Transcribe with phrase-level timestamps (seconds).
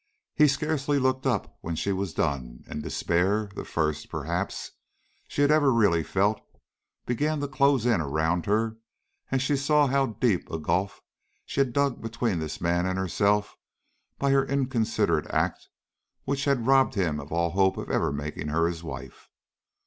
[0.33, 4.71] He scarcely looked up when she was done; and despair the first, perhaps,
[5.27, 6.41] she had ever really felt
[7.05, 8.77] began to close in around her
[9.29, 11.01] as she saw how deep a gulf
[11.45, 13.55] she had dug between this man and herself
[14.17, 15.67] by the inconsiderate act
[16.25, 19.29] which had robbed him of all hope of ever making her his wife.